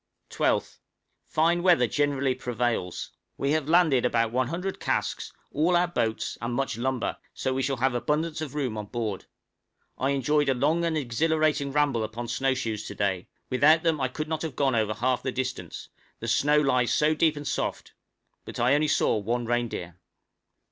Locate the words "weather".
1.61-1.85